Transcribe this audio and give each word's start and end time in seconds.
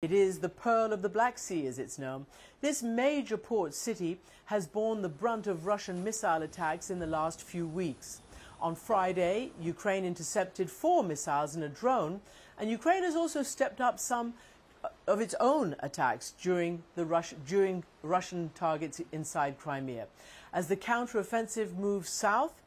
It 0.00 0.12
is 0.12 0.38
the 0.38 0.48
Pearl 0.48 0.92
of 0.92 1.02
the 1.02 1.08
Black 1.08 1.38
Sea, 1.38 1.66
as 1.66 1.80
it's 1.80 1.98
known. 1.98 2.26
This 2.60 2.84
major 2.84 3.36
port 3.36 3.74
city 3.74 4.20
has 4.44 4.64
borne 4.64 5.02
the 5.02 5.08
brunt 5.08 5.48
of 5.48 5.66
Russian 5.66 6.04
missile 6.04 6.42
attacks 6.42 6.88
in 6.88 7.00
the 7.00 7.06
last 7.08 7.42
few 7.42 7.66
weeks. 7.66 8.22
On 8.60 8.76
Friday, 8.76 9.50
Ukraine 9.60 10.04
intercepted 10.04 10.70
four 10.70 11.02
missiles 11.02 11.56
and 11.56 11.64
a 11.64 11.68
drone, 11.68 12.20
and 12.60 12.70
Ukraine 12.70 13.02
has 13.02 13.16
also 13.16 13.42
stepped 13.42 13.80
up 13.80 13.98
some 13.98 14.34
of 15.08 15.20
its 15.20 15.34
own 15.40 15.74
attacks 15.80 16.32
during, 16.40 16.84
the 16.94 17.04
Rus 17.04 17.34
during 17.44 17.82
Russian 18.04 18.52
targets 18.54 19.00
inside 19.10 19.58
Crimea. 19.58 20.06
As 20.52 20.68
the 20.68 20.76
counteroffensive 20.76 21.76
moves 21.76 22.08
south, 22.08 22.62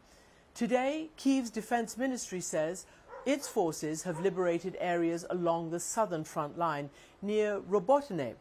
today 0.54 1.08
Kiev's 1.16 1.50
defense 1.50 1.98
ministry 1.98 2.42
says 2.42 2.86
its 3.26 3.48
forces 3.48 4.04
have 4.04 4.20
liberated 4.20 4.78
areas 4.80 5.26
along 5.30 5.70
the 5.70 5.80
southern 5.80 6.24
front 6.24 6.58
line 6.58 6.90
near 7.22 7.60
Robotyne. 7.60 8.36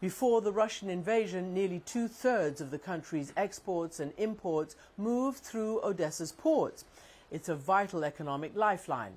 Before 0.00 0.40
the 0.40 0.52
Russian 0.52 0.90
invasion, 0.90 1.54
nearly 1.54 1.80
two-thirds 1.80 2.60
of 2.60 2.70
the 2.70 2.78
country's 2.78 3.32
exports 3.36 3.98
and 3.98 4.12
imports 4.18 4.76
moved 4.98 5.38
through 5.38 5.80
Odessa's 5.82 6.32
ports. 6.32 6.84
It's 7.30 7.48
a 7.48 7.56
vital 7.56 8.04
economic 8.04 8.54
lifeline. 8.54 9.14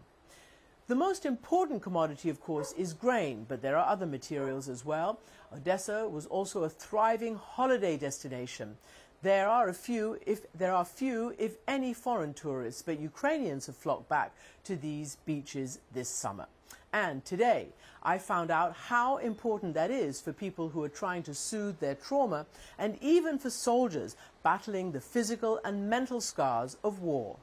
The 0.88 0.96
most 0.96 1.26
important 1.26 1.84
commodity, 1.84 2.30
of 2.30 2.42
course, 2.42 2.72
is 2.72 2.94
grain, 2.94 3.46
but 3.48 3.62
there 3.62 3.78
are 3.78 3.88
other 3.88 4.08
materials 4.08 4.68
as 4.68 4.84
well. 4.84 5.20
Odessa 5.54 6.08
was 6.10 6.26
also 6.26 6.64
a 6.64 6.70
thriving 6.70 7.36
holiday 7.36 7.96
destination. 7.96 8.78
There 9.22 9.50
are 9.50 9.68
a 9.68 9.74
few, 9.74 10.18
if 10.26 10.46
there 10.54 10.74
are 10.74 10.86
few, 10.86 11.36
if 11.38 11.58
any, 11.68 11.94
foreign 11.94 12.34
tourists, 12.34 12.82
but 12.82 13.02
Ukrainians 13.02 13.66
have 13.66 13.76
flocked 13.76 14.08
back 14.08 14.32
to 14.64 14.78
these 14.78 15.18
beaches 15.26 15.80
this 15.94 16.08
summer. 16.08 16.46
And 16.94 17.26
today, 17.26 17.68
I 18.02 18.18
found 18.18 18.50
out 18.50 18.74
how 18.74 19.18
important 19.18 19.74
that 19.74 19.92
is 19.92 20.22
for 20.22 20.32
people 20.32 20.70
who 20.70 20.82
are 20.86 20.90
trying 20.90 21.24
to 21.24 21.34
soothe 21.34 21.80
their 21.80 21.96
trauma, 21.96 22.46
and 22.78 22.98
even 23.02 23.38
for 23.38 23.50
soldiers 23.50 24.16
battling 24.42 24.94
the 24.94 25.02
physical 25.02 25.60
and 25.66 25.90
mental 25.90 26.22
scars 26.22 26.78
of 26.82 27.02
war. 27.02 27.36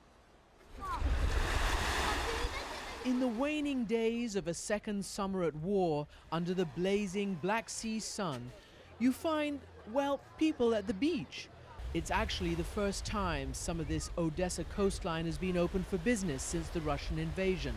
In 3.04 3.20
the 3.20 3.28
waning 3.28 3.84
days 3.84 4.34
of 4.34 4.48
a 4.48 4.54
second 4.54 5.04
summer 5.04 5.44
at 5.44 5.54
war, 5.56 6.06
under 6.32 6.54
the 6.54 6.64
blazing 6.64 7.38
Black 7.42 7.69
Sea 7.69 8.00
sun, 8.00 8.50
you 8.98 9.12
find, 9.12 9.60
well, 9.92 10.20
people 10.38 10.74
at 10.74 10.86
the 10.86 10.94
beach 10.94 11.48
it's 11.97 12.11
actually 12.11 12.55
the 12.55 12.62
first 12.62 13.06
time 13.06 13.55
some 13.55 13.80
of 13.80 13.89
this 13.89 14.11
Odessa 14.19 14.64
coastline 14.64 15.25
has 15.25 15.39
been 15.39 15.56
open 15.56 15.83
for 15.83 15.97
business 15.97 16.42
since 16.42 16.69
the 16.69 16.80
Russian 16.83 17.19
invasion. 17.19 17.75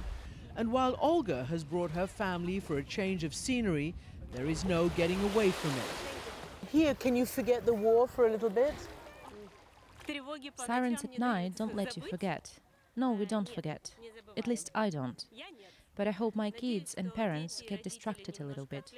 And 0.58 0.74
while 0.74 0.98
Olga 1.00 1.46
has 1.46 1.64
brought 1.64 1.92
her 1.92 2.06
family 2.06 2.60
for 2.60 2.78
a 2.78 2.84
change 2.84 3.24
of 3.24 3.34
scenery, 3.34 3.96
there 4.34 4.48
is 4.48 4.66
no 4.66 4.90
getting 4.90 5.22
away 5.32 5.52
from 5.52 5.72
it. 5.72 6.70
Here, 6.70 6.94
can 6.96 7.16
you 7.16 7.26
forget 7.26 7.66
the 7.66 7.74
war 7.74 8.10
for 8.10 8.28
a 8.28 8.30
little 8.30 8.50
bit? 8.50 8.74
Sirens 10.66 11.06
at 11.06 11.18
night 11.18 11.56
don't 11.56 11.78
let 11.78 11.96
you 11.96 12.04
forget. 12.04 12.52
No, 12.98 13.14
we 13.14 13.26
don't 13.26 13.48
forget. 13.48 13.92
At 14.36 14.48
least 14.48 14.70
I 14.76 14.90
don't. 14.90 15.26
But 15.96 16.10
I 16.10 16.12
hope 16.12 16.36
my 16.36 16.52
kids 16.52 16.94
and 16.94 17.14
parents 17.14 17.64
get 17.66 17.84
distracted 17.84 18.42
a 18.42 18.44
little 18.44 18.66
bit. 18.66 18.92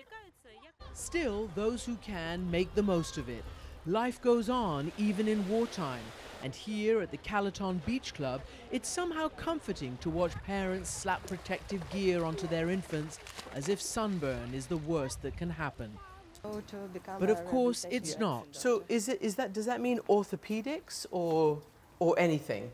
Still, 0.93 1.47
those 1.53 1.85
who 1.85 1.95
can 1.97 2.49
make 2.49 2.73
the 2.73 2.81
most 2.81 3.19
of 3.19 3.29
it. 3.29 3.43
Life 3.87 4.21
goes 4.21 4.47
on 4.47 4.91
even 4.99 5.27
in 5.27 5.47
wartime, 5.49 6.03
and 6.43 6.53
here 6.53 7.01
at 7.01 7.09
the 7.09 7.17
Calaton 7.17 7.83
Beach 7.83 8.13
Club, 8.13 8.41
it's 8.71 8.87
somehow 8.87 9.27
comforting 9.29 9.97
to 10.01 10.09
watch 10.11 10.33
parents 10.45 10.87
slap 10.87 11.25
protective 11.25 11.81
gear 11.89 12.23
onto 12.23 12.47
their 12.47 12.69
infants 12.69 13.17
as 13.55 13.69
if 13.69 13.81
sunburn 13.81 14.53
is 14.53 14.67
the 14.67 14.77
worst 14.77 15.23
that 15.23 15.35
can 15.35 15.49
happen. 15.49 15.91
But 17.19 17.31
of 17.31 17.43
course, 17.45 17.87
it's 17.89 18.19
not. 18.19 18.45
So 18.51 18.83
is 18.87 19.09
it, 19.09 19.19
is 19.19 19.33
that, 19.35 19.51
does 19.51 19.65
that 19.65 19.81
mean 19.81 19.99
orthopedics 20.07 21.07
or, 21.09 21.59
or 21.97 22.13
anything? 22.19 22.69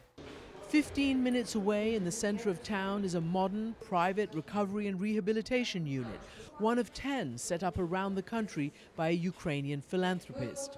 15 0.70 1.24
minutes 1.24 1.56
away 1.56 1.96
in 1.96 2.04
the 2.04 2.12
center 2.12 2.50
of 2.50 2.62
town 2.62 3.06
is 3.06 3.16
a 3.16 3.22
modern 3.22 3.74
private 3.86 4.30
recovery 4.34 4.88
and 4.88 5.00
rehabilitation 5.00 5.88
unit, 5.88 6.20
one 6.58 6.78
of 6.78 6.94
10 6.94 7.38
set 7.38 7.64
up 7.64 7.80
around 7.80 8.16
the 8.16 8.22
country 8.22 8.74
by 8.98 9.08
a 9.08 9.12
Ukrainian 9.12 9.80
philanthropist. 9.80 10.78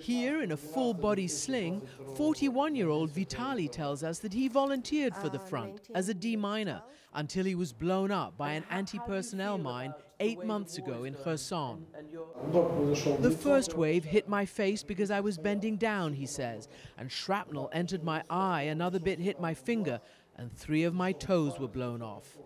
Here, 0.00 0.42
in 0.42 0.52
a 0.52 0.56
full 0.56 0.94
body 0.94 1.28
sling, 1.28 1.82
41 2.16 2.74
year 2.74 2.88
old 2.88 3.10
Vitali 3.10 3.68
tells 3.68 4.02
us 4.02 4.18
that 4.20 4.32
he 4.32 4.48
volunteered 4.48 5.14
for 5.14 5.28
the 5.28 5.38
front 5.38 5.88
as 5.94 6.08
a 6.08 6.14
deminer 6.14 6.82
until 7.12 7.44
he 7.44 7.54
was 7.54 7.72
blown 7.72 8.10
up 8.10 8.36
by 8.38 8.52
an 8.52 8.64
anti 8.70 8.98
personnel 9.00 9.58
mine 9.58 9.92
eight 10.20 10.42
months 10.44 10.78
ago 10.78 11.04
in 11.04 11.14
Kherson. 11.14 11.84
The 13.20 13.36
first 13.42 13.76
wave 13.76 14.04
hit 14.04 14.28
my 14.28 14.46
face 14.46 14.82
because 14.82 15.10
I 15.10 15.20
was 15.20 15.36
bending 15.36 15.76
down, 15.76 16.14
he 16.14 16.26
says, 16.26 16.68
and 16.96 17.12
shrapnel 17.12 17.68
entered 17.72 18.02
my 18.02 18.22
eye, 18.30 18.62
another 18.62 18.98
bit 18.98 19.18
hit 19.18 19.40
my 19.40 19.54
finger, 19.54 20.00
and 20.36 20.50
three 20.50 20.84
of 20.84 20.94
my 20.94 21.12
toes 21.12 21.58
were 21.58 21.68
blown 21.68 22.00
off. 22.00 22.38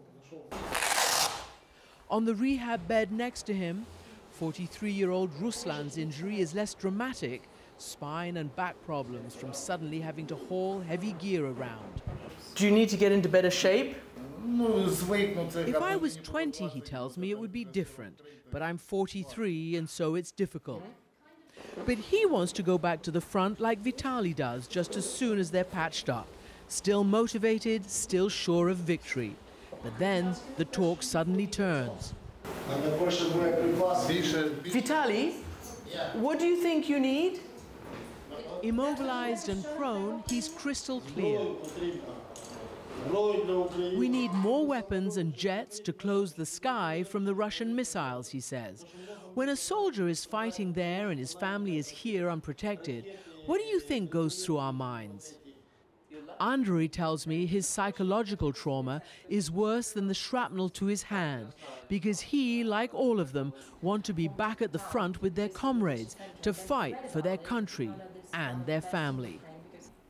On 2.10 2.25
the 2.25 2.34
rehab 2.34 2.87
bed 2.88 3.12
next 3.12 3.43
to 3.44 3.54
him, 3.54 3.87
43-year-old 4.40 5.30
Ruslan's 5.40 5.96
injury 5.96 6.40
is 6.40 6.54
less 6.54 6.74
dramatic, 6.74 7.48
spine 7.78 8.36
and 8.36 8.54
back 8.56 8.74
problems 8.84 9.34
from 9.34 9.52
suddenly 9.52 10.00
having 10.00 10.26
to 10.26 10.34
haul 10.34 10.80
heavy 10.80 11.12
gear 11.14 11.46
around. 11.46 12.02
Do 12.54 12.64
you 12.64 12.72
need 12.72 12.88
to 12.88 12.96
get 12.96 13.12
into 13.12 13.28
better 13.28 13.50
shape? 13.50 13.96
If 14.46 15.82
I 15.82 15.96
was 15.96 16.16
20, 16.16 16.68
he 16.68 16.80
tells 16.80 17.16
me, 17.16 17.30
it 17.30 17.38
would 17.38 17.52
be 17.52 17.64
different. 17.64 18.20
But 18.50 18.62
I'm 18.62 18.76
43, 18.76 19.76
and 19.76 19.88
so 19.88 20.16
it's 20.16 20.30
difficult. 20.30 20.82
But 21.86 21.98
he 21.98 22.26
wants 22.26 22.52
to 22.52 22.62
go 22.62 22.76
back 22.76 23.02
to 23.02 23.10
the 23.10 23.20
front 23.20 23.60
like 23.60 23.78
Vitali 23.80 24.34
does 24.34 24.66
just 24.66 24.96
as 24.96 25.08
soon 25.10 25.38
as 25.38 25.50
they're 25.50 25.64
patched 25.64 26.08
up. 26.08 26.28
Still 26.68 27.04
motivated, 27.04 27.88
still 27.88 28.28
sure 28.28 28.68
of 28.68 28.78
victory. 28.78 29.34
But 29.82 29.98
then 29.98 30.34
the 30.56 30.64
talk 30.64 31.02
suddenly 31.02 31.46
turns. 31.46 32.14
Vitali, 34.72 35.34
what 36.14 36.38
do 36.38 36.47
you 36.47 36.56
think 36.62 36.88
you 36.88 36.98
need? 36.98 37.41
Immobilized 38.62 39.48
and 39.48 39.64
prone, 39.76 40.22
he's 40.28 40.48
crystal 40.48 41.00
clear. 41.00 41.41
We 43.98 44.08
need 44.08 44.32
more 44.32 44.66
weapons 44.66 45.19
and 45.19 45.34
jets 45.34 45.78
to 45.80 45.92
close 45.92 46.32
the 46.32 46.47
sky 46.47 47.02
from 47.02 47.25
the 47.25 47.34
Russian 47.34 47.76
missiles, 47.76 48.30
he 48.30 48.41
says. 48.41 48.86
When 49.34 49.50
a 49.50 49.56
soldier 49.56 50.08
is 50.08 50.25
fighting 50.25 50.72
there 50.72 51.10
and 51.10 51.19
his 51.19 51.34
family 51.34 51.76
is 51.76 51.88
here 51.88 52.31
unprotected, 52.31 53.19
what 53.46 53.58
do 53.58 53.64
you 53.64 53.81
think 53.81 54.10
goes 54.10 54.44
through 54.44 54.56
our 54.58 54.72
minds? 54.72 55.34
Andrei 56.40 56.88
tells 56.88 57.26
me 57.26 57.46
his 57.46 57.66
psychological 57.66 58.52
trauma 58.52 59.02
is 59.28 59.50
worse 59.50 59.92
than 59.92 60.08
the 60.08 60.14
shrapnel 60.14 60.68
to 60.70 60.86
his 60.86 61.04
hand 61.04 61.54
because 61.88 62.20
he, 62.20 62.64
like 62.64 62.94
all 62.94 63.20
of 63.20 63.32
them, 63.32 63.52
want 63.82 64.04
to 64.04 64.12
be 64.12 64.28
back 64.28 64.62
at 64.62 64.72
the 64.72 64.78
front 64.78 65.22
with 65.22 65.34
their 65.34 65.48
comrades 65.48 66.16
to 66.42 66.52
fight 66.52 67.10
for 67.10 67.22
their 67.22 67.38
country 67.38 67.90
and 68.32 68.64
their 68.66 68.80
family. 68.80 69.40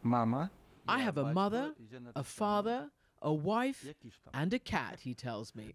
Mama. 0.02 0.50
I 0.86 0.98
have 0.98 1.16
a 1.16 1.32
mother, 1.32 1.74
a 2.14 2.22
father, 2.22 2.90
a 3.22 3.32
wife, 3.32 3.86
and 4.34 4.52
a 4.52 4.58
cat, 4.58 5.00
he 5.00 5.14
tells 5.14 5.54
me. 5.54 5.74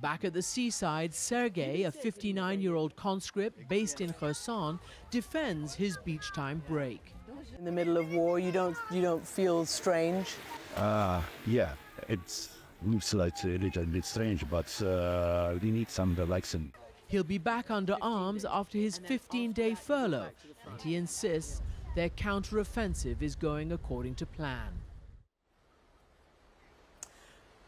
Back 0.00 0.24
at 0.24 0.32
the 0.32 0.42
seaside, 0.42 1.14
Sergei, 1.14 1.84
a 1.84 1.92
59-year-old 1.92 2.96
conscript 2.96 3.68
based 3.68 4.00
in 4.00 4.12
Kherson, 4.12 4.78
defends 5.10 5.74
his 5.74 5.96
beach 6.04 6.32
time 6.34 6.62
break. 6.68 7.14
In 7.58 7.64
the 7.64 7.72
middle 7.72 7.96
of 7.96 8.12
war, 8.12 8.38
you 8.38 8.52
don't 8.52 8.76
you 8.90 9.00
don't 9.02 9.26
feel 9.26 9.64
strange. 9.64 10.34
Uh, 10.76 11.22
yeah, 11.46 11.72
it's 12.08 12.50
looks 12.84 13.14
like 13.14 13.42
a 13.44 13.58
little 13.58 13.84
bit 13.84 14.04
strange, 14.04 14.48
but 14.50 14.82
uh, 14.82 15.54
we 15.62 15.70
need 15.70 15.88
some 15.88 16.14
relaxing. 16.14 16.72
He'll 17.06 17.24
be 17.24 17.38
back 17.38 17.70
under 17.70 17.96
arms 18.02 18.44
after 18.44 18.78
his 18.78 18.98
15-day 18.98 19.74
furlough, 19.74 20.30
and 20.70 20.80
he 20.80 20.96
insists 20.96 21.62
their 21.94 22.08
counter-offensive 22.08 23.22
is 23.22 23.36
going 23.36 23.72
according 23.72 24.16
to 24.16 24.26
plan. 24.26 24.72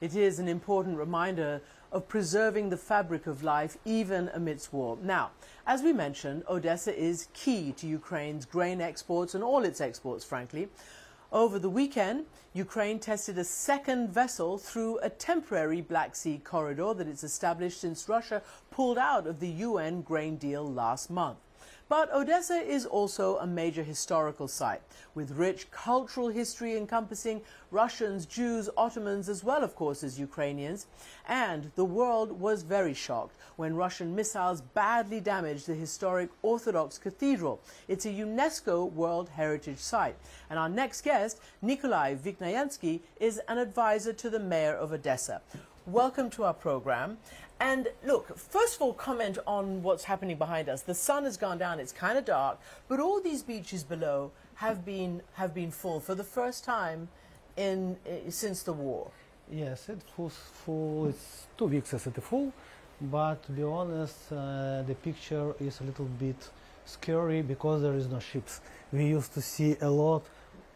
It 0.01 0.15
is 0.15 0.39
an 0.39 0.49
important 0.49 0.99
reminder 0.99 1.63
of 1.93 2.09
preserving 2.09 2.71
the 2.71 2.77
fabric 2.77 3.27
of 3.27 3.43
life 3.43 3.77
even 3.85 4.29
amidst 4.35 4.73
war. 4.73 4.99
Now, 5.03 5.31
as 5.67 5.83
we 5.83 5.93
mentioned, 5.93 6.45
Odessa 6.49 6.95
is 6.97 7.29
key 7.33 7.73
to 7.73 7.87
Ukraine's 7.87 8.45
grain 8.45 8.81
exports 8.81 9.35
and 9.35 9.43
all 9.43 9.65
its 9.65 9.81
exports, 9.81 10.25
frankly. 10.25 10.69
Over 11.33 11.59
the 11.59 11.71
weekend, 11.71 12.27
Ukraine 12.55 12.99
tested 12.99 13.37
a 13.37 13.45
second 13.45 14.11
vessel 14.11 14.59
through 14.59 14.99
a 14.99 15.11
temporary 15.11 15.81
Black 15.81 16.15
Sea 16.17 16.39
corridor 16.39 16.95
that 16.95 17.09
it's 17.09 17.25
established 17.25 17.81
since 17.81 18.09
Russia 18.09 18.43
pulled 18.71 18.97
out 18.97 19.27
of 19.27 19.41
the 19.41 19.49
UN 19.49 20.03
grain 20.03 20.37
deal 20.37 20.65
last 20.65 21.11
month. 21.11 21.39
But 21.89 22.13
Odessa 22.13 22.57
is 22.57 22.85
also 22.85 23.37
a 23.37 23.47
major 23.47 23.85
historical 23.85 24.49
site 24.49 24.83
with 25.15 25.31
rich 25.31 25.71
cultural 25.71 26.27
history 26.27 26.77
encompassing 26.77 27.43
Russians, 27.71 28.27
Jews, 28.27 28.69
Ottomans, 28.77 29.29
as 29.29 29.45
well, 29.45 29.63
of 29.63 29.77
course, 29.77 30.03
as 30.03 30.19
Ukrainians. 30.19 30.89
And 31.29 31.71
the 31.77 31.85
world 31.85 32.41
was 32.41 32.65
very 32.65 32.93
shocked 32.93 33.37
when 33.55 33.77
Russian 33.77 34.17
missiles 34.17 34.63
badly 34.63 35.21
damaged 35.21 35.69
the 35.69 35.77
historic 35.77 36.31
Orthodox 36.43 36.99
Cathedral. 36.99 37.61
It's 37.87 38.05
a 38.05 38.11
UNESCO 38.11 38.91
World 38.91 39.29
Heritage 39.29 39.79
Site. 39.79 40.17
And 40.51 40.59
our 40.59 40.69
next 40.69 41.03
guest, 41.03 41.39
Nikolai 41.63 42.17
Viknayansky, 42.17 42.99
is 43.21 43.41
an 43.47 43.59
advisor 43.59 44.13
to 44.13 44.29
the 44.29 44.41
mayor 44.41 44.75
of 44.75 44.93
Odessa. 44.93 45.41
Welcome 45.87 46.31
to 46.31 46.43
our 46.43 46.53
program. 46.53 47.19
And 47.59 47.89
look, 48.05 48.37
first 48.37 48.77
of 48.77 48.83
all, 48.83 48.93
comment 48.93 49.39
on 49.47 49.83
what's 49.83 50.05
happening 50.05 50.37
behind 50.37 50.69
us. 50.69 50.83
The 50.83 50.95
sun 50.95 51.25
has 51.25 51.37
gone 51.37 51.59
down; 51.59 51.81
it's 51.81 51.93
kind 51.93 52.19
of 52.19 52.25
dark, 52.25 52.59
but 52.89 53.01
all 53.01 53.21
these 53.21 53.43
beaches 53.43 53.83
below 53.83 54.31
have 54.57 54.85
been 54.85 55.23
have 55.35 55.55
been 55.55 55.71
full 55.71 56.01
for 56.01 56.15
the 56.15 56.25
first 56.25 56.65
time 56.65 57.09
in 57.57 57.97
uh, 58.07 58.31
since 58.31 58.63
the 58.63 58.73
war. 58.73 59.11
Yes, 59.51 59.89
it 59.89 60.03
was 60.17 60.35
full. 60.35 61.09
It's 61.09 61.47
two 61.57 61.67
weeks 61.67 61.95
as 61.95 62.07
it 62.07 62.23
full, 62.23 62.53
but 63.01 63.43
to 63.45 63.53
be 63.53 63.63
honest, 63.63 64.33
uh, 64.33 64.83
the 64.83 64.95
picture 65.03 65.55
is 65.59 65.81
a 65.81 65.85
little 65.85 66.07
bit 66.07 66.51
scary 66.85 67.43
because 67.43 67.81
there 67.83 67.95
is 67.95 68.09
no 68.09 68.19
ships. 68.19 68.61
We 68.93 69.07
used 69.07 69.33
to 69.35 69.41
see 69.41 69.77
a 69.81 69.89
lot 69.89 70.25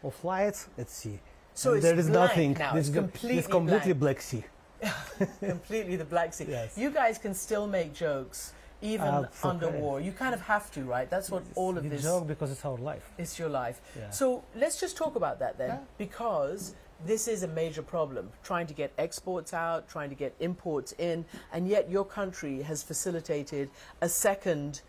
of 0.03 0.23
lights 0.23 0.67
at 0.77 0.89
sea. 0.89 1.19
So 1.53 1.73
it's 1.73 1.83
there 1.83 1.99
is 1.99 2.09
nothing. 2.09 2.53
now. 2.53 2.75
It's, 2.75 2.87
It's 2.87 2.95
completely 2.95 3.37
it's 3.39 3.47
completely 3.47 3.93
black 3.93 4.21
sea. 4.21 4.43
completely 5.39 5.95
the 5.95 6.05
Black 6.05 6.33
Sea. 6.33 6.45
Yes. 6.49 6.77
You 6.77 6.89
guys 6.89 7.17
can 7.17 7.33
still 7.33 7.67
make 7.67 7.93
jokes 7.93 8.53
even 8.81 9.07
Uh, 9.07 9.27
under 9.43 9.67
okay. 9.67 9.79
war. 9.79 9.99
You 10.01 10.11
kind 10.11 10.33
of 10.33 10.41
have 10.41 10.71
to, 10.71 10.83
right? 10.83 11.07
That's 11.09 11.29
what 11.29 11.43
all 11.55 11.77
of 11.77 11.87
this 11.89 12.01
joke 12.03 12.27
because 12.27 12.49
it's 12.51 12.65
our 12.65 12.77
life. 12.77 13.11
It's 13.17 13.37
your 13.37 13.49
life. 13.49 13.79
Yeah. 13.95 14.09
So 14.09 14.43
let's 14.55 14.79
just 14.79 14.97
talk 14.97 15.15
about 15.15 15.37
that 15.39 15.57
then, 15.57 15.69
Yeah. 15.69 15.79
because 15.99 16.73
this 17.05 17.27
is 17.27 17.43
a 17.43 17.47
major 17.47 17.83
problem. 17.83 18.31
Trying 18.43 18.67
to 18.67 18.73
get 18.73 18.91
exports 18.97 19.53
out, 19.53 19.87
trying 19.87 20.09
to 20.09 20.15
get 20.15 20.33
imports 20.39 20.93
in, 20.97 21.25
and 21.53 21.67
yet 21.67 21.89
your 21.91 22.05
country 22.05 22.63
has 22.63 22.81
facilitated 22.83 23.69
a 24.01 24.09
second 24.09 24.81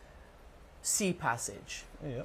sea 0.82 1.12
passage. 1.12 1.84
Yeah. 2.04 2.22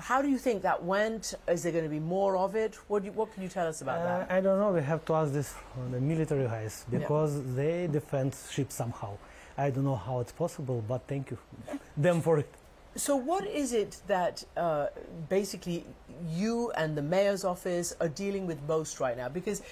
How 0.00 0.22
do 0.22 0.28
you 0.28 0.38
think 0.38 0.62
that 0.62 0.82
went? 0.82 1.34
Is 1.48 1.62
there 1.62 1.72
going 1.72 1.84
to 1.84 1.90
be 1.90 2.00
more 2.00 2.36
of 2.36 2.54
it? 2.56 2.74
What, 2.88 3.04
you, 3.04 3.12
what 3.12 3.32
can 3.34 3.42
you 3.42 3.48
tell 3.48 3.66
us 3.66 3.82
about 3.82 3.98
Uh, 4.00 4.04
that? 4.18 4.30
I 4.32 4.40
don't 4.40 4.58
know. 4.58 4.72
We 4.72 4.82
have 4.82 5.04
to 5.06 5.14
ask 5.14 5.32
this 5.32 5.54
from 5.74 5.92
the 5.92 6.00
military 6.00 6.46
guys 6.46 6.84
Yeah. 6.90 6.98
because 7.00 7.32
they 7.54 7.86
defend 7.86 8.34
ships 8.50 8.74
somehow. 8.74 9.12
I 9.58 9.70
don't 9.70 9.84
know 9.84 9.96
how 9.96 10.20
it's 10.20 10.32
possible, 10.32 10.82
but 10.88 11.02
thank 11.06 11.30
you 11.30 11.38
them 11.96 12.20
for 12.22 12.38
it. 12.38 12.48
So, 12.96 13.14
what 13.14 13.46
is 13.46 13.72
it 13.72 13.98
that 14.08 14.42
uh, 14.56 14.86
basically 15.28 15.84
you 16.28 16.72
and 16.72 16.96
the 16.96 17.02
mayor's 17.02 17.44
office 17.44 17.94
are 18.00 18.08
dealing 18.08 18.46
with 18.46 18.58
most 18.66 18.98
right 19.00 19.16
now? 19.16 19.28
Because, 19.28 19.62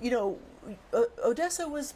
you 0.00 0.10
know, 0.10 0.38
O- 0.92 1.08
Odessa 1.24 1.66
was 1.68 1.94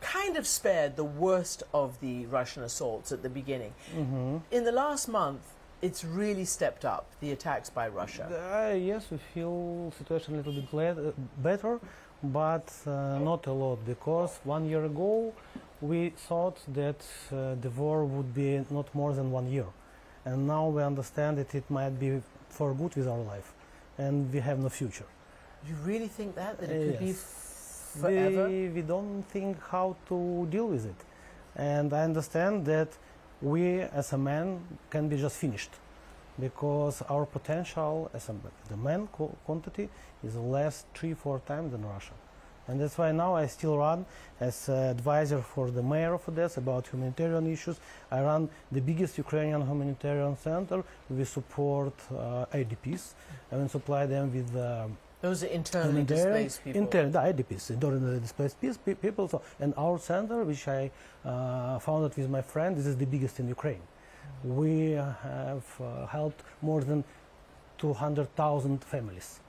kind 0.00 0.36
of 0.36 0.46
spared 0.46 0.96
the 0.96 1.04
worst 1.04 1.62
of 1.74 1.98
the 2.00 2.26
Russian 2.26 2.62
assaults 2.62 3.12
at 3.12 3.22
the 3.22 3.28
beginning. 3.28 3.74
Mm-hmm. 3.94 4.38
In 4.50 4.64
the 4.64 4.72
last 4.72 5.08
month, 5.08 5.42
it's 5.84 6.02
really 6.04 6.46
stepped 6.46 6.84
up 6.84 7.04
the 7.20 7.30
attacks 7.32 7.68
by 7.68 7.86
Russia. 7.88 8.26
Uh, 8.26 8.74
yes, 8.74 9.10
we 9.10 9.18
feel 9.34 9.92
situation 9.98 10.34
a 10.34 10.36
little 10.38 10.54
bit 10.60 10.98
uh, 10.98 11.12
better, 11.38 11.78
but 12.22 12.72
uh, 12.86 13.18
not 13.18 13.46
a 13.46 13.52
lot 13.52 13.78
because 13.84 14.40
one 14.44 14.64
year 14.66 14.84
ago 14.84 15.32
we 15.80 16.10
thought 16.28 16.58
that 16.72 17.00
uh, 17.30 17.54
the 17.60 17.70
war 17.76 18.04
would 18.04 18.32
be 18.34 18.64
not 18.70 18.86
more 18.94 19.12
than 19.12 19.30
one 19.30 19.46
year, 19.50 19.66
and 20.24 20.46
now 20.46 20.68
we 20.68 20.82
understand 20.82 21.36
that 21.36 21.54
it 21.54 21.68
might 21.68 22.00
be 22.00 22.22
for 22.48 22.72
good 22.72 22.94
with 22.96 23.06
our 23.06 23.24
life, 23.34 23.52
and 23.98 24.32
we 24.32 24.40
have 24.40 24.58
no 24.58 24.70
future. 24.70 25.10
You 25.68 25.74
really 25.84 26.08
think 26.08 26.34
that 26.34 26.58
that 26.60 26.70
it 26.70 26.80
could 26.86 27.00
be 27.00 27.12
yes. 27.12 27.94
f- 27.94 28.00
forever? 28.00 28.48
We, 28.48 28.68
we 28.68 28.82
don't 28.82 29.22
think 29.34 29.58
how 29.74 29.96
to 30.08 30.46
deal 30.50 30.68
with 30.68 30.86
it, 30.86 31.00
and 31.56 31.92
I 31.92 32.02
understand 32.04 32.64
that 32.66 32.88
we 33.44 33.80
as 33.80 34.12
a 34.12 34.18
man 34.18 34.60
can 34.90 35.08
be 35.08 35.16
just 35.16 35.36
finished 35.36 35.70
because 36.40 37.02
our 37.02 37.26
potential 37.26 38.10
as 38.14 38.28
a 38.28 38.34
the 38.68 38.76
man 38.76 39.06
qu- 39.12 39.36
quantity 39.44 39.88
is 40.24 40.34
less 40.36 40.86
three 40.94 41.14
four 41.14 41.40
times 41.40 41.72
than 41.72 41.86
Russia, 41.86 42.14
and 42.66 42.80
that's 42.80 42.96
why 42.96 43.12
now 43.12 43.36
I 43.36 43.46
still 43.46 43.76
run 43.76 44.06
as 44.40 44.68
advisor 44.68 45.40
for 45.42 45.70
the 45.70 45.82
mayor 45.82 46.14
of 46.14 46.26
Odessa 46.28 46.60
about 46.60 46.88
humanitarian 46.88 47.46
issues. 47.46 47.78
I 48.10 48.22
run 48.22 48.48
the 48.72 48.80
biggest 48.80 49.18
Ukrainian 49.18 49.60
humanitarian 49.60 50.36
center. 50.38 50.82
We 51.10 51.24
support 51.24 51.94
uh, 52.10 52.46
IDPs 52.52 53.12
and 53.50 53.70
supply 53.70 54.06
them 54.06 54.32
with. 54.32 54.56
Um, 54.56 54.96
Those 55.24 55.42
are 55.42 55.46
internally 55.46 56.02
humanitarian- 56.02 56.44
displaced 56.44 56.64
people. 56.64 56.80
Inter, 56.82 57.08
the 57.08 57.18
IDPs, 57.18 57.70
internally 57.70 58.20
displaced 58.20 58.56
people. 59.06 59.26
So, 59.26 59.40
and 59.58 59.72
our 59.78 59.98
center, 59.98 60.44
which 60.44 60.68
I 60.68 60.90
uh, 61.24 61.78
founded 61.78 62.14
with 62.18 62.28
my 62.28 62.42
friend, 62.42 62.76
this 62.76 62.84
is 62.84 62.96
the 62.98 63.06
biggest 63.06 63.40
in 63.40 63.48
Ukraine. 63.48 63.84
We 64.44 64.90
have 64.90 65.64
uh, 65.80 66.06
helped 66.08 66.42
more 66.60 66.82
than 66.82 67.04
200,000 67.78 68.84
families. 68.84 69.40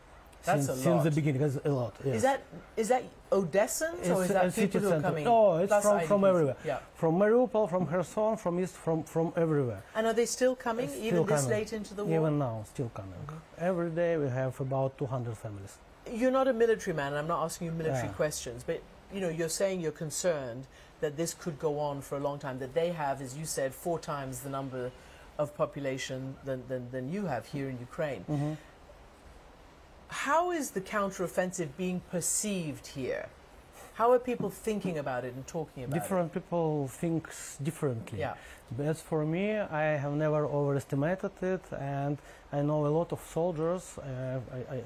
That's 0.45 0.65
since, 0.67 0.81
since 0.81 1.03
the 1.03 1.11
beginning. 1.11 1.41
That's 1.41 1.57
a 1.65 1.69
lot. 1.69 1.93
Yes. 2.03 2.15
Is 2.17 2.21
that 2.23 2.41
is 2.77 2.87
that 2.89 3.03
Odessans 3.31 4.09
or 4.09 4.23
is 4.23 4.29
that 4.29 4.55
people 4.55 4.81
who 4.81 4.91
are 4.91 5.01
coming? 5.01 5.23
No, 5.25 5.57
it's 5.57 5.73
from- 5.81 6.07
from 6.07 6.23
everywhere. 6.23 6.55
Yeah. 6.65 6.79
from 6.95 7.15
Mariupol, 7.19 7.69
from 7.69 7.85
Kherson, 7.87 8.37
from 8.37 8.59
east, 8.59 8.75
from 8.75 9.03
from 9.03 9.33
everywhere. 9.35 9.83
And 9.95 10.07
are 10.07 10.13
they 10.13 10.25
still 10.25 10.55
coming 10.55 10.85
It's 10.85 10.95
even 10.95 11.09
still 11.09 11.23
this 11.25 11.41
coming. 11.41 11.57
late 11.57 11.73
into 11.73 11.93
the 11.93 12.05
war? 12.05 12.19
Even 12.19 12.39
now, 12.39 12.63
still 12.73 12.91
coming. 12.93 13.19
Every 13.57 13.89
day 13.89 14.17
we 14.17 14.29
have 14.29 14.59
about 14.59 14.97
200 14.97 15.37
families. 15.37 15.77
You're 16.11 16.31
not 16.39 16.47
a 16.47 16.53
military 16.53 16.95
man, 16.95 17.07
and 17.13 17.17
I'm 17.17 17.27
not 17.27 17.43
asking 17.43 17.65
you 17.67 17.73
military 17.73 18.07
Yeah. 18.07 18.13
questions, 18.23 18.63
but 18.65 18.81
you 19.13 19.21
know, 19.21 19.29
you're 19.29 19.49
saying 19.61 19.81
you're 19.81 19.91
concerned 20.05 20.67
that 21.01 21.17
this 21.17 21.33
could 21.33 21.57
go 21.59 21.79
on 21.79 22.01
for 22.01 22.15
a 22.17 22.19
long 22.19 22.37
time. 22.39 22.59
That 22.59 22.73
they 22.73 22.89
have, 22.91 23.21
as 23.21 23.37
you 23.37 23.45
said, 23.45 23.73
four 23.73 23.97
times 23.99 24.39
the 24.41 24.49
number 24.49 24.91
of 25.37 25.55
population 25.57 26.35
than 26.45 26.63
than, 26.67 26.89
than 26.91 27.11
you 27.11 27.25
have 27.25 27.45
here 27.47 27.67
in 27.69 27.77
Ukraine. 27.79 28.23
Mm-hmm. 28.29 28.53
How 30.07 30.51
is 30.51 30.71
the 30.71 30.81
counteroffensive 30.81 31.69
being 31.77 32.01
perceived 32.11 32.87
here? 32.87 33.27
How 33.95 34.11
are 34.11 34.19
people 34.19 34.49
thinking 34.49 34.97
about 34.97 35.23
it 35.23 35.33
and 35.33 35.47
talking 35.47 35.85
about 35.85 35.95
it? 35.95 35.99
Different 36.01 36.33
people 36.33 36.89
think 36.89 37.29
differently. 37.63 38.19
Yeah. 38.19 38.33
But 38.77 38.97
for 38.97 39.25
me, 39.25 39.57
I 39.57 39.83
have 39.97 40.11
never 40.13 40.45
overestimated 40.45 41.31
it, 41.41 41.61
and 41.79 42.17
I 42.51 42.61
know 42.61 42.85
a 42.85 42.93
lot 42.99 43.13
of 43.13 43.21
soldiers. 43.21 43.97
Uh, 43.97 44.39
I, 44.53 44.75
I, 44.75 44.83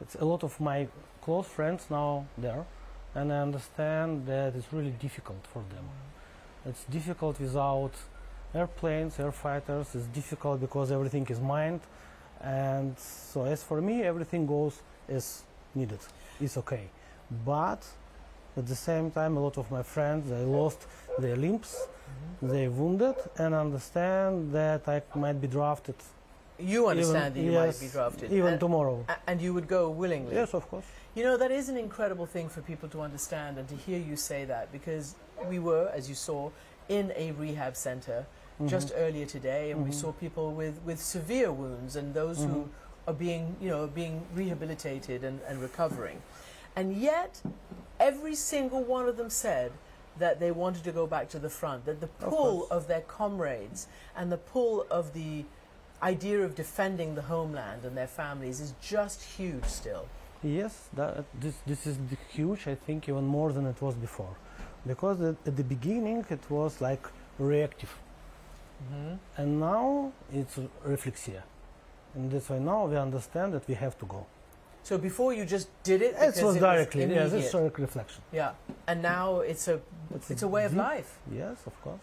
it's 0.00 0.16
a 0.16 0.24
lot 0.24 0.42
of 0.42 0.58
my 0.60 0.88
close 1.22 1.46
friends 1.46 1.86
now 1.88 2.26
there, 2.36 2.64
and 3.14 3.32
I 3.32 3.38
understand 3.38 4.26
that 4.26 4.56
it's 4.56 4.72
really 4.72 4.94
difficult 5.06 5.46
for 5.52 5.62
them. 5.74 5.84
It's 6.66 6.84
difficult 6.84 7.38
without 7.38 7.92
airplanes, 8.54 9.20
air 9.20 9.32
fighters. 9.32 9.94
It's 9.94 10.06
difficult 10.06 10.60
because 10.60 10.90
everything 10.90 11.26
is 11.28 11.40
mined, 11.40 11.82
and 12.42 12.98
so 12.98 13.44
as 13.44 13.62
for 13.62 13.80
me, 13.80 14.02
everything 14.02 14.46
goes 14.46 14.80
as 15.08 15.42
needed. 15.74 16.00
It's 16.40 16.56
okay, 16.56 16.88
but 17.44 17.82
at 18.56 18.66
the 18.66 18.76
same 18.76 19.10
time, 19.10 19.36
a 19.36 19.40
lot 19.40 19.58
of 19.58 19.70
my 19.70 19.82
friends 19.82 20.28
they 20.30 20.44
lost 20.44 20.86
their 21.18 21.36
limbs 21.36 21.76
mm-hmm. 21.76 22.52
they 22.52 22.68
wounded 22.68 23.16
and 23.36 23.54
understand 23.54 24.52
that 24.52 24.88
I 24.88 25.02
might 25.14 25.40
be 25.40 25.48
drafted. 25.48 25.96
You 26.58 26.88
understand 26.88 27.36
even, 27.36 27.46
that 27.46 27.46
you 27.46 27.52
yes, 27.52 27.80
might 27.80 27.86
be 27.86 27.92
drafted, 27.92 28.32
even 28.32 28.52
and, 28.54 28.60
tomorrow. 28.60 29.06
and 29.28 29.40
you 29.40 29.54
would 29.54 29.68
go 29.68 29.90
willingly. 29.90 30.34
Yes, 30.34 30.54
of 30.54 30.68
course. 30.68 30.84
You 31.14 31.24
know, 31.24 31.36
that 31.36 31.50
is 31.50 31.68
an 31.68 31.76
incredible 31.76 32.26
thing 32.26 32.48
for 32.48 32.62
people 32.62 32.88
to 32.90 33.00
understand 33.00 33.58
and 33.58 33.68
to 33.68 33.76
hear 33.76 33.98
you 33.98 34.16
say 34.16 34.44
that 34.44 34.72
because 34.72 35.14
we 35.48 35.58
were, 35.58 35.88
as 35.94 36.08
you 36.08 36.14
saw, 36.14 36.50
in 36.88 37.12
a 37.16 37.32
rehab 37.32 37.76
center 37.76 38.26
just 38.66 38.92
earlier 38.96 39.26
today 39.26 39.70
and 39.70 39.84
we 39.84 39.90
Mhm. 39.90 39.94
saw 39.94 40.12
people 40.12 40.52
with, 40.52 40.80
with 40.84 41.00
severe 41.00 41.52
wounds 41.52 41.94
and 41.96 42.12
those 42.14 42.38
who 42.38 42.48
Mhm. 42.64 42.68
are 43.06 43.14
being, 43.14 43.56
you 43.60 43.68
know, 43.70 43.86
being 43.86 44.26
rehabilitated 44.34 45.22
and, 45.24 45.40
and 45.48 45.60
recovering. 45.60 46.20
And 46.74 46.96
yet, 46.96 47.40
every 48.00 48.34
single 48.34 48.82
one 48.82 49.06
of 49.08 49.16
them 49.16 49.30
said 49.30 49.72
that 50.18 50.40
they 50.40 50.50
wanted 50.50 50.82
to 50.84 50.92
go 50.92 51.06
back 51.06 51.28
to 51.30 51.38
the 51.38 51.48
front, 51.48 51.84
that 51.86 52.00
the 52.00 52.08
pull 52.08 52.60
course. 52.60 52.70
of 52.70 52.88
their 52.88 53.02
comrades 53.02 53.86
and 54.16 54.30
the 54.32 54.36
pull 54.38 54.84
of 54.90 55.12
the 55.12 55.44
idea 56.02 56.40
of 56.44 56.54
defending 56.54 57.14
the 57.14 57.22
homeland 57.22 57.84
and 57.84 57.96
their 57.96 58.06
families 58.08 58.60
is 58.60 58.74
just 58.80 59.22
huge 59.22 59.64
still. 59.66 60.06
Yes, 60.42 60.88
that, 60.94 61.24
this, 61.40 61.54
this 61.66 61.86
is 61.86 61.96
huge, 62.30 62.66
I 62.68 62.74
think, 62.74 63.08
even 63.08 63.24
more 63.26 63.52
than 63.52 63.66
it 63.66 63.80
was 63.80 63.94
before. 63.94 64.34
Because 64.86 65.20
at, 65.20 65.36
at 65.46 65.56
the 65.56 65.64
beginning 65.64 66.24
it 66.30 66.48
was 66.50 66.80
like 66.80 67.04
reactive, 67.38 67.92
Mm-hmm. 68.82 69.14
and 69.36 69.60
now 69.60 70.12
it's 70.32 70.58
reflexia. 70.86 71.42
And 72.14 72.30
that's 72.30 72.48
why 72.48 72.58
now 72.58 72.86
we 72.86 72.96
understand 72.96 73.52
that 73.54 73.66
we 73.68 73.74
have 73.74 73.98
to 73.98 74.06
go. 74.06 74.26
So 74.82 74.96
before 74.98 75.32
you 75.34 75.44
just 75.44 75.68
did 75.82 76.00
it 76.02 76.14
It 76.18 76.42
was 76.42 76.56
it 76.56 76.60
directly, 76.60 77.06
was 77.06 77.32
yes, 77.32 77.32
it's 77.44 77.54
a 77.54 77.70
reflection. 77.76 78.22
yeah, 78.32 78.52
and 78.86 79.02
now 79.02 79.40
it's 79.40 79.68
a 79.68 79.80
it's 80.30 80.42
a 80.42 80.48
way 80.48 80.64
of 80.64 80.74
life. 80.74 81.18
Yes, 81.30 81.58
of 81.66 81.74
course. 81.82 82.00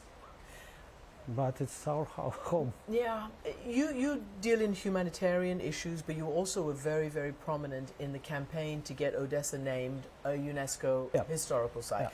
but 1.36 1.60
it's 1.60 1.88
our 1.88 2.05
ho- 2.15 2.29
home. 2.51 2.72
Yeah, 2.88 3.27
you, 3.67 3.86
you 3.94 4.24
deal 4.41 4.62
in 4.62 4.74
humanitarian 4.74 5.60
issues, 5.60 6.01
but 6.03 6.15
you 6.15 6.27
also 6.27 6.62
were 6.62 6.74
very, 6.91 7.10
very 7.10 7.32
prominent 7.34 7.91
in 8.00 8.13
the 8.13 8.20
campaign 8.20 8.82
to 8.84 8.94
get 8.94 9.15
Odessa 9.15 9.58
named 9.58 10.03
a 10.24 10.29
UNESCO 10.51 11.10
Yeah. 11.15 11.24
historical 11.24 11.82
site. 11.82 12.01
Yeah. 12.01 12.10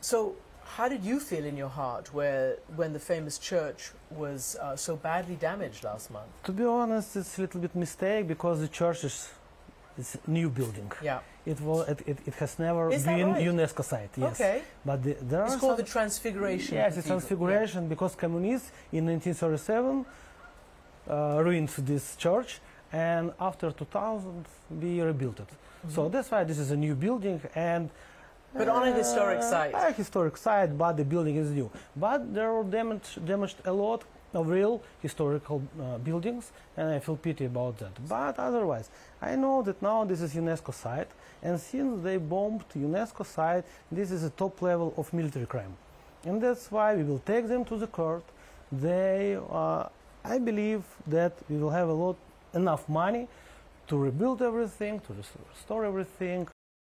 So, 0.00 0.34
how 0.64 0.88
did 0.88 1.04
you 1.04 1.20
feel 1.20 1.44
in 1.44 1.56
your 1.56 1.68
heart 1.68 2.12
where, 2.14 2.56
when 2.76 2.92
the 2.92 2.98
famous 2.98 3.38
church 3.38 3.90
was 4.10 4.56
uh, 4.60 4.76
so 4.76 4.96
badly 4.96 5.34
damaged 5.36 5.84
last 5.84 6.10
month? 6.10 6.30
To 6.44 6.52
be 6.52 6.64
honest, 6.64 7.16
it's 7.16 7.38
a 7.38 7.42
little 7.42 7.60
bit 7.60 7.74
mistake 7.74 8.26
because 8.28 8.60
the 8.60 8.68
church 8.68 9.04
is 9.04 9.28
it's 9.98 10.14
a 10.14 10.30
new 10.30 10.48
building. 10.48 10.90
Yeah. 11.02 11.20
It 11.44 11.60
was 11.60 11.86
it, 11.88 12.00
it, 12.06 12.18
it 12.26 12.34
has 12.34 12.58
never 12.58 12.90
Is 12.90 13.04
been 13.04 13.32
right? 13.32 13.44
UNESCO 13.44 13.84
site. 13.84 14.10
Yes. 14.16 14.40
Okay. 14.40 14.62
But 14.86 15.02
the, 15.02 15.12
there 15.20 15.44
It's 15.44 15.54
are 15.54 15.58
called 15.58 15.76
some, 15.76 15.84
the 15.84 15.90
Transfiguration. 15.90 16.74
Yes, 16.76 16.96
it's 16.96 17.06
Cathedral. 17.06 17.20
transfiguration 17.20 17.88
because 17.88 18.14
communists 18.14 18.70
in 18.92 19.04
1937 19.06 20.06
uh, 21.10 21.42
ruined 21.44 21.68
this 21.68 22.16
church, 22.16 22.60
and 22.92 23.32
after 23.40 23.70
2000 23.70 24.46
we 24.80 25.00
rebuilt 25.02 25.40
it. 25.40 25.48
So 25.90 26.08
Mhm. 26.08 26.12
that's 26.12 26.30
why 26.30 26.44
this 26.44 26.58
is 26.58 26.70
a 26.70 26.76
new 26.76 26.94
building 26.94 27.40
and. 27.54 27.90
But 28.54 28.68
on 28.68 28.88
a 28.88 28.92
historic 28.92 29.38
uh, 29.38 29.50
site. 29.50 29.74
A 29.74 29.92
historic 29.92 30.36
site, 30.36 30.76
but 30.76 30.96
the 30.96 31.04
building 31.04 31.36
is 31.36 31.50
new. 31.50 31.70
But 31.96 32.34
there 32.34 32.52
were 32.52 32.64
damaged, 32.64 33.24
damaged 33.24 33.56
a 33.64 33.72
lot 33.72 34.04
of 34.34 34.48
real 34.48 34.82
historical 35.00 35.62
uh, 35.80 35.98
buildings, 35.98 36.52
and 36.76 36.88
I 36.90 36.98
feel 36.98 37.16
pity 37.16 37.46
about 37.46 37.78
that. 37.78 37.92
But 38.08 38.38
otherwise, 38.38 38.90
I 39.20 39.36
know 39.36 39.62
that 39.62 39.80
now 39.82 40.04
this 40.04 40.20
is 40.20 40.34
UNESCO 40.34 40.72
site, 40.72 41.08
and 41.42 41.60
since 41.60 42.02
they 42.02 42.16
bombed 42.16 42.64
UNESCO 42.74 43.24
site, 43.26 43.64
this 43.90 44.10
is 44.10 44.22
a 44.24 44.30
top 44.30 44.60
level 44.62 44.94
of 44.96 45.12
military 45.12 45.46
crime, 45.46 45.76
and 46.24 46.40
that's 46.40 46.70
why 46.70 46.94
we 46.96 47.04
will 47.04 47.20
take 47.20 47.48
them 47.48 47.64
to 47.66 47.76
the 47.76 47.86
court. 47.86 48.24
They, 48.70 49.38
uh, 49.50 49.88
I 50.24 50.38
believe 50.38 50.82
that 51.06 51.32
we 51.50 51.58
will 51.58 51.70
have 51.70 51.88
a 51.88 51.92
lot 51.92 52.16
enough 52.54 52.88
money 52.88 53.28
to 53.88 53.96
rebuild 53.98 54.40
everything, 54.40 55.00
to 55.00 55.12
restore 55.12 55.84
everything, 55.84 56.48